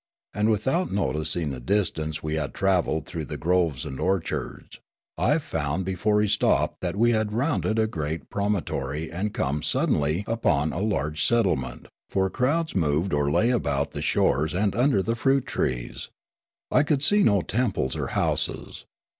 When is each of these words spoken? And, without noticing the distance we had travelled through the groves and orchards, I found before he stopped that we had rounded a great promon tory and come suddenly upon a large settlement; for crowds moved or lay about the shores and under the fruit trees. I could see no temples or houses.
And, 0.33 0.49
without 0.49 0.91
noticing 0.91 1.51
the 1.51 1.59
distance 1.59 2.23
we 2.23 2.33
had 2.33 2.55
travelled 2.55 3.05
through 3.05 3.25
the 3.25 3.37
groves 3.37 3.85
and 3.85 3.99
orchards, 3.99 4.79
I 5.15 5.37
found 5.37 5.85
before 5.85 6.23
he 6.23 6.27
stopped 6.27 6.81
that 6.81 6.95
we 6.95 7.11
had 7.11 7.33
rounded 7.33 7.77
a 7.77 7.85
great 7.85 8.27
promon 8.31 8.65
tory 8.65 9.11
and 9.11 9.31
come 9.31 9.61
suddenly 9.61 10.23
upon 10.25 10.73
a 10.73 10.81
large 10.81 11.23
settlement; 11.23 11.87
for 12.09 12.31
crowds 12.31 12.73
moved 12.75 13.13
or 13.13 13.29
lay 13.29 13.51
about 13.51 13.91
the 13.91 14.01
shores 14.01 14.55
and 14.55 14.75
under 14.75 15.03
the 15.03 15.13
fruit 15.13 15.45
trees. 15.45 16.09
I 16.71 16.81
could 16.81 17.03
see 17.03 17.21
no 17.21 17.41
temples 17.41 17.95
or 17.95 18.07
houses. 18.07 18.85